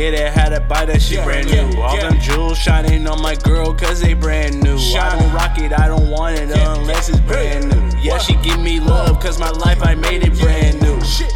get 0.00 0.14
it, 0.14 0.32
had 0.32 0.48
to 0.50 0.60
buy 0.60 0.86
that 0.86 1.02
shit 1.02 1.18
Yeah, 1.18 1.24
brand 1.24 1.50
yeah, 1.50 1.68
new. 1.68 1.80
All 1.80 1.94
yeah. 1.94 2.08
them 2.08 2.20
jewels 2.20 2.58
shining 2.58 3.06
on 3.06 3.20
my 3.20 3.34
girl, 3.34 3.74
cause 3.74 4.00
they 4.00 4.14
brand 4.14 4.62
new. 4.62 4.78
I 4.78 5.18
don't 5.18 5.32
rock 5.34 5.58
it, 5.58 5.78
I 5.78 5.88
don't 5.88 6.10
want 6.10 6.38
it 6.38 6.50
unless 6.50 7.10
it's 7.10 7.20
brand 7.20 7.68
new. 7.68 7.98
Yeah, 8.00 8.16
she 8.16 8.34
give 8.36 8.60
me 8.60 8.80
love, 8.80 9.20
cause 9.20 9.38
my 9.38 9.50
life 9.50 9.82
I 9.82 9.94
made 9.94 10.22
it 10.22 10.38
brand 10.38 10.80
new. 10.80 10.98
Shit. 11.04 11.30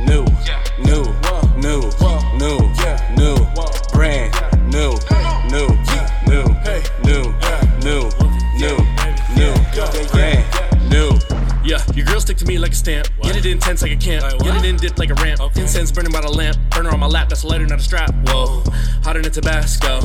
New, 0.00 0.24
new, 0.82 1.04
new, 1.56 1.82
new, 2.36 2.58
new, 3.16 3.36
brand 3.92 4.34
new, 4.74 4.90
new, 5.52 5.68
new, 6.26 6.48
new, 7.06 7.26
new, 7.84 8.10
new, 8.58 8.80
new, 9.36 9.54
brand. 10.10 10.54
New. 10.54 10.59
Yeah, 11.88 11.94
your 11.96 12.06
girl 12.06 12.20
stick 12.20 12.36
to 12.38 12.44
me 12.44 12.58
like 12.58 12.72
a 12.72 12.74
stamp. 12.74 13.08
Get 13.22 13.36
it 13.36 13.46
intense 13.46 13.82
like 13.82 13.92
a 13.92 13.96
camp. 13.96 14.24
Like? 14.24 14.38
Get 14.40 14.56
it 14.56 14.64
in 14.64 14.76
dip 14.76 14.98
like 14.98 15.10
a 15.10 15.14
ramp. 15.14 15.40
Incense 15.56 15.90
burning 15.92 16.12
by 16.12 16.20
the 16.20 16.30
lamp. 16.30 16.56
Burner 16.70 16.90
on 16.90 17.00
my 17.00 17.06
lap, 17.06 17.28
that's 17.28 17.42
a 17.42 17.46
lighter, 17.46 17.66
not 17.66 17.78
a 17.78 17.82
strap. 17.82 18.14
Whoa, 18.26 18.62
hotter 19.02 19.22
than 19.22 19.32
Tabasco. 19.32 20.00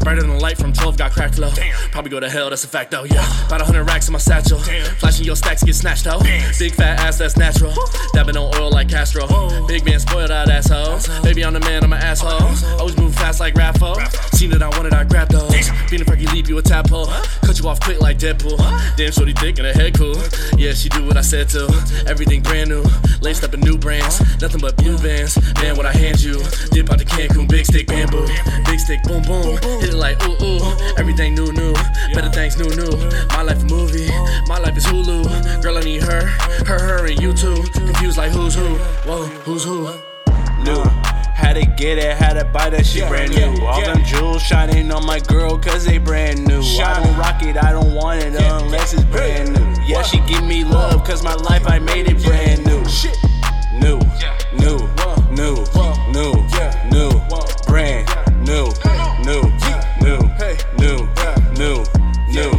Brighter 0.00 0.22
than 0.22 0.30
the 0.30 0.40
light 0.40 0.58
from 0.58 0.72
12, 0.72 0.96
got 0.96 1.12
cracked 1.12 1.38
low. 1.38 1.50
Probably 1.90 2.10
go 2.10 2.20
to 2.20 2.28
hell, 2.28 2.50
that's 2.50 2.64
a 2.64 2.68
fact 2.68 2.90
though. 2.90 3.04
Yeah, 3.04 3.46
about 3.46 3.60
a 3.60 3.64
hundred 3.64 3.84
racks 3.84 4.08
in 4.08 4.12
my 4.12 4.18
satchel. 4.18 4.58
Flashing 4.58 5.24
your 5.24 5.36
stacks 5.36 5.62
get 5.62 5.74
snatched 5.74 6.06
out. 6.06 6.22
Big 6.58 6.74
fat 6.74 7.00
ass, 7.00 7.18
that's 7.18 7.36
natural. 7.36 7.74
Dabbing 8.12 8.36
on 8.36 8.54
oil 8.56 8.70
like 8.70 8.88
Castro. 8.88 9.26
Big 9.66 9.84
man 9.84 10.00
spoiled 10.00 10.30
out 10.30 10.48
asshole. 10.48 11.22
Baby, 11.22 11.44
I'm 11.44 11.54
the 11.54 11.60
man, 11.60 11.84
I'm 11.84 11.92
an 11.92 12.02
asshole. 12.02 12.78
Always 12.78 12.96
move 12.96 13.14
fast 13.14 13.40
like 13.40 13.54
Raffo. 13.54 13.96
Seen 14.42 14.50
it, 14.50 14.60
I 14.60 14.70
wanted, 14.70 14.92
I 14.92 15.04
grabbed 15.04 15.30
those. 15.30 15.68
Feeling 15.86 16.04
Frankie 16.04 16.26
leap, 16.26 16.48
you 16.48 16.58
a 16.58 16.62
tadpole. 16.62 17.06
Cut 17.46 17.60
you 17.60 17.68
off 17.68 17.78
quick 17.78 18.00
like 18.00 18.18
Deadpool. 18.18 18.58
Damn, 18.96 19.12
shorty 19.12 19.34
thick 19.34 19.58
and 19.58 19.68
her 19.68 19.72
head 19.72 19.94
cool. 19.94 20.16
Yeah, 20.58 20.72
she 20.72 20.88
do 20.88 21.06
what 21.06 21.16
I 21.16 21.20
said 21.20 21.48
to. 21.50 21.70
Everything 22.08 22.42
brand 22.42 22.68
new. 22.68 22.82
Laced 23.20 23.44
up 23.44 23.54
in 23.54 23.60
new 23.60 23.78
brands. 23.78 24.18
Nothing 24.42 24.60
but 24.60 24.76
blue 24.78 24.98
bands. 24.98 25.38
Man, 25.62 25.76
what 25.76 25.86
I 25.86 25.92
hand 25.92 26.20
you. 26.20 26.42
Dip 26.72 26.90
out 26.90 26.98
the 26.98 27.04
Cancun, 27.04 27.48
big 27.48 27.66
stick 27.66 27.86
bamboo. 27.86 28.26
Big 28.66 28.80
stick, 28.80 29.04
boom, 29.04 29.22
boom. 29.22 29.58
Hit 29.78 29.90
it 29.90 29.94
like 29.94 30.20
ooh, 30.26 30.34
ooh. 30.42 30.58
Everything 30.98 31.36
new, 31.36 31.52
new. 31.52 31.72
Better 32.12 32.30
things 32.30 32.58
new, 32.58 32.74
new. 32.74 32.98
My 33.28 33.42
life 33.42 33.62
a 33.62 33.66
movie. 33.66 34.10
My 34.48 34.58
life 34.58 34.76
is 34.76 34.84
Hulu. 34.86 35.62
Girl, 35.62 35.78
I 35.78 35.82
need 35.82 36.02
her. 36.02 36.26
Her, 36.66 36.80
her, 36.80 37.06
and 37.06 37.22
you 37.22 37.32
too. 37.32 37.62
Confused 37.74 38.18
like 38.18 38.32
who's 38.32 38.56
who. 38.56 38.74
Whoa, 39.06 39.22
who's 39.46 39.62
who? 39.62 39.86
new. 40.64 41.01
Had 41.42 41.54
to 41.54 41.66
get 41.66 41.98
it, 41.98 42.16
had 42.16 42.34
to 42.34 42.44
buy 42.44 42.70
that 42.70 42.86
shit 42.86 43.02
Yeah, 43.02 43.08
brand 43.08 43.34
yeah, 43.34 43.52
new. 43.52 43.66
All 43.66 43.80
yeah. 43.80 43.92
them 43.94 44.04
jewels 44.04 44.42
shining 44.42 44.90
on 44.92 45.04
my 45.04 45.18
girl, 45.18 45.58
cause 45.58 45.84
they 45.84 45.98
brand 45.98 46.46
new. 46.46 46.62
I 46.62 47.02
don't 47.02 47.16
rock 47.18 47.42
it, 47.42 47.56
I 47.62 47.72
don't 47.72 47.94
want 47.94 48.22
it 48.22 48.34
unless 48.40 48.94
it's 48.94 49.04
brand 49.04 49.52
new. 49.52 49.82
Yeah, 49.84 50.02
she 50.02 50.20
give 50.20 50.44
me 50.44 50.62
love, 50.64 51.04
cause 51.04 51.22
my 51.22 51.34
life 51.34 51.66
I 51.66 51.78
made 51.80 52.06
it 52.08 52.22
brand 52.22 52.64
new. 52.64 52.84
Shit. 52.88 53.16
New, 53.74 53.98
new, 54.56 54.78
new, 55.34 55.56
new, 56.14 56.34
Yeah. 56.54 56.88
new, 56.92 57.10
brand 57.66 58.06
new, 58.46 58.70
new, 59.26 59.42
new, 60.00 60.20
new, 60.78 60.78
new, 60.78 61.08
new, 61.58 61.84
new, 62.30 62.52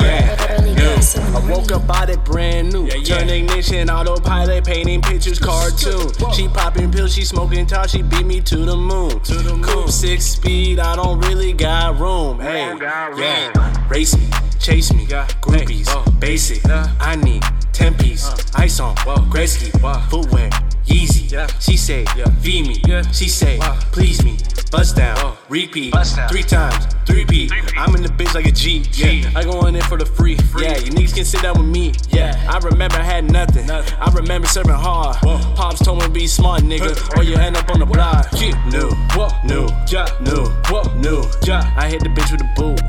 yeah, 0.00 0.24
new. 0.64 0.74
gas 0.74 1.16
in 1.16 1.32
the 1.32 1.38
I 1.38 1.50
woke 1.50 1.72
up 1.72 1.88
out 1.90 2.10
it 2.10 2.24
brand 2.24 2.72
new. 2.72 2.88
Turn 3.04 3.28
ignition, 3.28 3.90
autopilot, 3.90 4.64
painting 4.64 5.02
pictures, 5.02 5.38
cartoon. 5.38 6.10
She 6.32 6.48
pills, 6.94 7.14
she 7.14 7.24
smoking 7.24 7.66
tar, 7.66 7.88
she 7.88 8.02
beat 8.02 8.24
me 8.24 8.40
to 8.40 8.56
the 8.58 8.76
moon. 8.76 9.18
To 9.20 9.34
the 9.34 9.52
moon. 9.54 9.62
Coupe 9.62 9.90
six 9.90 10.24
speed, 10.24 10.78
I 10.78 10.94
don't 10.96 11.18
really 11.26 11.52
got 11.52 11.98
room. 11.98 12.38
Hey, 12.40 12.76
yeah, 13.18 13.88
race 13.88 14.16
me, 14.16 14.28
chase 14.60 14.92
me, 14.92 15.04
Yeah. 15.08 15.26
groupies, 15.42 15.88
Hey, 15.88 16.10
basic. 16.18 16.62
I 17.00 17.16
need 17.16 17.42
ten 17.72 17.94
piece, 17.94 18.26
uh. 18.28 18.36
ice 18.54 18.78
on, 18.80 18.94
Whoa. 18.98 19.16
Gretzky, 19.28 19.70
Wow. 19.82 20.06
footwear, 20.08 20.50
Yeezy. 20.86 21.30
Yeah. 21.32 21.46
She 21.60 21.76
say, 21.76 22.04
Yeah. 22.16 22.24
feed 22.40 22.66
me. 22.68 22.80
Yeah. 22.86 23.02
She 23.12 23.28
say, 23.28 23.58
Wow. 23.58 23.78
please 23.92 24.22
me. 24.24 24.36
Bust 24.70 24.96
down, 24.96 25.16
Whoa. 25.18 25.36
repeat, 25.48 25.92
Bust 25.92 26.16
down. 26.16 26.28
three 26.28 26.42
times, 26.42 26.86
three 27.06 27.24
P. 27.24 27.48
I'm 27.76 27.94
in 27.94 28.02
the 28.02 28.08
bitch 28.08 28.34
like 28.34 28.46
a 28.46 28.50
G. 28.50 28.82
Yeah, 28.94 29.30
I 29.36 29.44
go 29.44 29.64
in 29.66 29.74
there 29.74 29.82
for 29.84 29.96
the 29.96 30.04
free. 30.04 30.36
Yeah, 30.58 30.76
you 30.78 30.90
niggas 30.90 31.14
can 31.14 31.24
sit 31.24 31.42
down 31.42 31.56
with 31.58 31.68
me. 31.68 31.92
Yeah, 32.10 32.34
I 32.50 32.58
remember 32.58 32.96
I 32.96 33.04
had 33.04 33.30
nothing. 33.30 33.66
Nothing. 33.66 33.96
I 34.00 34.10
remember 34.12 34.48
serving 34.48 34.72
hard. 34.74 35.16
Whoa. 35.22 35.38
Pops 35.54 35.78
told 35.84 36.02
me 36.02 36.08
be 36.08 36.26
smart, 36.26 36.62
nigga, 36.62 36.90
or 37.16 37.22
you 37.22 37.36
end 37.36 37.56
up 37.56 37.70
on 37.70 37.78
the 37.78 37.86
block. 37.86 38.26
Yeah. 38.32 38.50
New, 38.68 38.90
Whoa. 39.14 39.28
new, 39.44 39.68
Yeah. 39.88 40.06
new, 40.20 40.46
Whoa. 40.68 40.82
new. 40.98 41.22
Yeah. 41.44 41.62
I 41.76 41.88
hit 41.88 42.02
the 42.02 42.08
bitch 42.08 42.32
with 42.32 42.40
a 42.42 42.50
boot. 42.56 42.80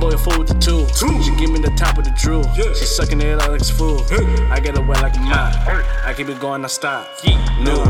Boy 0.00 0.08
a 0.08 0.18
fool 0.18 0.38
with 0.38 0.48
the 0.48 0.54
tool. 0.54 0.86
Tool. 0.86 1.22
She 1.22 1.34
give 1.36 1.50
me 1.50 1.60
the 1.60 1.72
top 1.76 1.98
of 1.98 2.04
the 2.04 2.10
drool. 2.12 2.42
Yeah. 2.56 2.72
She 2.72 2.86
sucking 2.86 3.20
it 3.20 3.38
out 3.38 3.50
like 3.50 3.60
it's 3.60 3.68
full. 3.70 4.02
Hey. 4.04 4.24
I 4.48 4.58
get 4.58 4.74
it 4.76 4.86
wet 4.86 5.02
like 5.02 5.14
a 5.16 5.20
mop. 5.20 5.54
Hey. 5.56 5.82
I 6.06 6.14
keep 6.14 6.28
it 6.30 6.40
going, 6.40 6.64
I 6.64 6.68
stop. 6.68 7.06
Yeah. 7.22 7.36
New. 7.62 7.84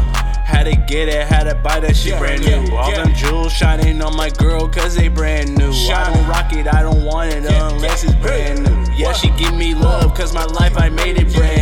Had 0.50 0.64
to 0.64 0.74
get 0.74 1.08
it, 1.08 1.24
had 1.28 1.44
to 1.44 1.54
buy 1.54 1.78
that 1.78 1.94
shit 1.94 2.12
Yeah, 2.12 2.18
brand 2.18 2.42
yeah, 2.42 2.60
new. 2.60 2.74
All 2.74 2.90
yeah. 2.90 3.04
them 3.04 3.14
jewels 3.14 3.52
shining 3.52 4.02
on 4.02 4.16
my 4.16 4.30
girl, 4.30 4.68
cause 4.68 4.96
they 4.96 5.06
brand 5.06 5.56
new. 5.56 5.70
I 5.70 6.12
don't 6.12 6.26
rock 6.26 6.52
it, 6.52 6.66
I 6.66 6.82
don't 6.82 7.04
want 7.04 7.32
it 7.32 7.44
Yeah, 7.44 7.70
unless 7.70 8.02
it's 8.02 8.14
brand 8.16 8.64
new. 8.64 8.92
Yeah, 8.94 9.12
she 9.12 9.30
give 9.38 9.54
me 9.54 9.74
love, 9.74 10.12
cause 10.14 10.34
my 10.34 10.44
life 10.44 10.76
I 10.76 10.88
made 10.88 11.16
it 11.16 11.32
brand 11.32 11.54
new. 11.54 11.59